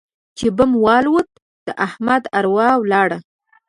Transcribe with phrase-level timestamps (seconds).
[0.37, 1.29] چې بم والوت؛
[1.65, 3.17] د احمد اروا ولاړه.